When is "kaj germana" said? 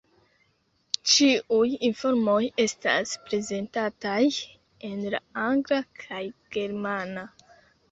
6.03-7.31